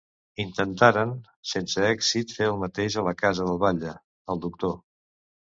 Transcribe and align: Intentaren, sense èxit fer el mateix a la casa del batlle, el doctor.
Intentaren, 0.43 1.11
sense 1.49 1.83
èxit 1.89 2.35
fer 2.37 2.49
el 2.53 2.57
mateix 2.63 2.97
a 2.97 3.05
la 3.09 3.15
casa 3.23 3.47
del 3.51 3.63
batlle, 3.67 3.95
el 4.35 4.43
doctor. 4.49 4.79